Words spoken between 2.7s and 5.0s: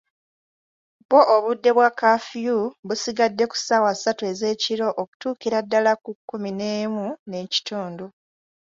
busigadde ku ssaawa ssatu ezeekiro